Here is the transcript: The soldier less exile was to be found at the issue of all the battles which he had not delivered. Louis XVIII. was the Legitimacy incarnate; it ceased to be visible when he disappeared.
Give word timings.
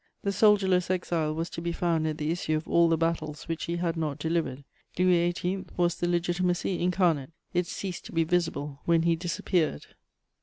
The 0.23 0.31
soldier 0.31 0.67
less 0.67 0.89
exile 0.89 1.35
was 1.35 1.47
to 1.51 1.61
be 1.61 1.71
found 1.71 2.07
at 2.07 2.17
the 2.17 2.31
issue 2.31 2.57
of 2.57 2.67
all 2.67 2.89
the 2.89 2.97
battles 2.97 3.47
which 3.47 3.65
he 3.65 3.75
had 3.77 3.95
not 3.95 4.17
delivered. 4.17 4.63
Louis 4.97 5.29
XVIII. 5.31 5.65
was 5.77 5.93
the 5.93 6.07
Legitimacy 6.07 6.81
incarnate; 6.81 7.33
it 7.53 7.67
ceased 7.67 8.05
to 8.05 8.11
be 8.11 8.23
visible 8.23 8.79
when 8.85 9.03
he 9.03 9.15
disappeared. 9.15 9.85